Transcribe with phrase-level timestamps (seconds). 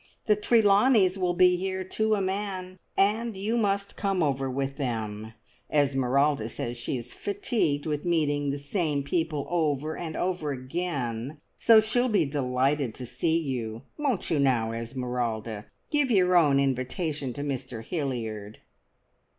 [0.25, 5.33] The Trelawneys will be here to a man, and you must come over with them.
[5.71, 11.79] Esmeralda says she is fatigued with meeting the same people over and over again, so
[11.79, 13.83] she'll be delighted to see you.
[13.95, 15.67] Won't you now, Esmeralda?
[15.91, 18.57] Give your own invitation to Mr Hilliard."